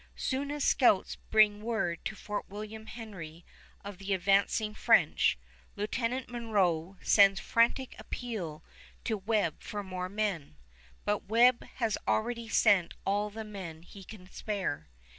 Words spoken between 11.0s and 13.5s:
but Webb has already sent all the